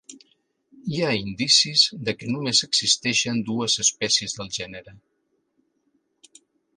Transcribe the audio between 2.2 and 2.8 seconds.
que només